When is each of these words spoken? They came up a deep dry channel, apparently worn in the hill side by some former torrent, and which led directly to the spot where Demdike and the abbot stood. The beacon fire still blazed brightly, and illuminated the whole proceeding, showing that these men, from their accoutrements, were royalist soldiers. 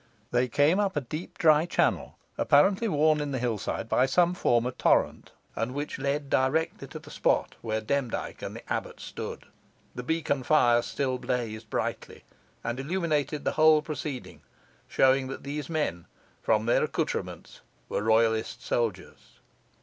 They 0.31 0.47
came 0.47 0.79
up 0.79 0.95
a 0.95 1.01
deep 1.01 1.37
dry 1.37 1.67
channel, 1.67 2.17
apparently 2.35 2.87
worn 2.87 3.21
in 3.21 3.29
the 3.31 3.37
hill 3.37 3.59
side 3.59 3.87
by 3.87 4.07
some 4.07 4.33
former 4.33 4.71
torrent, 4.71 5.31
and 5.55 5.75
which 5.75 5.99
led 5.99 6.27
directly 6.27 6.87
to 6.87 6.97
the 6.97 7.11
spot 7.11 7.53
where 7.61 7.81
Demdike 7.81 8.41
and 8.41 8.55
the 8.55 8.73
abbot 8.73 8.99
stood. 8.99 9.43
The 9.93 10.01
beacon 10.01 10.41
fire 10.41 10.81
still 10.81 11.19
blazed 11.19 11.69
brightly, 11.69 12.23
and 12.63 12.79
illuminated 12.79 13.45
the 13.45 13.51
whole 13.51 13.83
proceeding, 13.83 14.41
showing 14.87 15.27
that 15.27 15.43
these 15.43 15.69
men, 15.69 16.07
from 16.41 16.65
their 16.65 16.83
accoutrements, 16.83 17.61
were 17.87 18.01
royalist 18.01 18.63
soldiers. 18.63 19.37